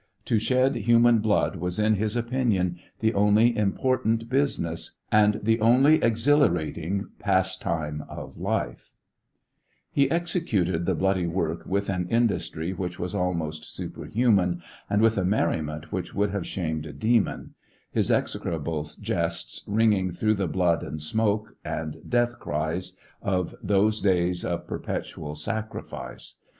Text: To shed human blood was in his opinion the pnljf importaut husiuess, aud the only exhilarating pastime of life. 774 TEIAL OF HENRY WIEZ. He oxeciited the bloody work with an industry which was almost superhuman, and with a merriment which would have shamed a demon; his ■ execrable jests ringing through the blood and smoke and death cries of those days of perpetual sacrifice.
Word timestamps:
To 0.25 0.39
shed 0.39 0.73
human 0.77 1.19
blood 1.19 1.57
was 1.57 1.77
in 1.77 1.93
his 1.93 2.15
opinion 2.15 2.79
the 3.01 3.11
pnljf 3.11 3.55
importaut 3.55 4.29
husiuess, 4.29 4.93
aud 5.11 5.41
the 5.45 5.61
only 5.61 6.01
exhilarating 6.01 7.09
pastime 7.19 8.03
of 8.09 8.35
life. 8.39 8.95
774 9.93 9.93
TEIAL 9.93 10.01
OF 10.01 10.67
HENRY 10.67 10.79
WIEZ. 10.79 10.79
He 10.79 10.79
oxeciited 10.79 10.85
the 10.87 10.95
bloody 10.95 11.27
work 11.27 11.65
with 11.67 11.89
an 11.91 12.07
industry 12.09 12.73
which 12.73 12.97
was 12.97 13.13
almost 13.13 13.65
superhuman, 13.71 14.63
and 14.89 15.03
with 15.03 15.19
a 15.19 15.23
merriment 15.23 15.91
which 15.91 16.15
would 16.15 16.31
have 16.31 16.47
shamed 16.47 16.87
a 16.87 16.93
demon; 16.93 17.53
his 17.91 18.07
■ 18.09 18.11
execrable 18.11 18.89
jests 18.99 19.63
ringing 19.67 20.09
through 20.09 20.33
the 20.33 20.47
blood 20.47 20.81
and 20.81 20.99
smoke 21.03 21.55
and 21.63 21.97
death 22.09 22.39
cries 22.39 22.97
of 23.21 23.53
those 23.61 24.01
days 24.01 24.43
of 24.43 24.65
perpetual 24.65 25.35
sacrifice. 25.35 26.39